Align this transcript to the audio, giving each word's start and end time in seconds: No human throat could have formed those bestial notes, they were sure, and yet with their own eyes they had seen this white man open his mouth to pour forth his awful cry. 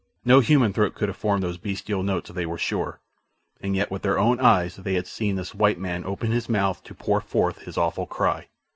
No 0.25 0.39
human 0.39 0.73
throat 0.73 0.95
could 0.95 1.09
have 1.09 1.15
formed 1.15 1.43
those 1.43 1.59
bestial 1.59 2.01
notes, 2.01 2.31
they 2.31 2.47
were 2.47 2.57
sure, 2.57 2.99
and 3.61 3.75
yet 3.75 3.91
with 3.91 4.01
their 4.01 4.17
own 4.17 4.39
eyes 4.39 4.77
they 4.77 4.95
had 4.95 5.05
seen 5.05 5.35
this 5.35 5.53
white 5.53 5.77
man 5.77 6.03
open 6.05 6.31
his 6.31 6.49
mouth 6.49 6.83
to 6.85 6.95
pour 6.95 7.21
forth 7.21 7.65
his 7.65 7.77
awful 7.77 8.07
cry. 8.07 8.47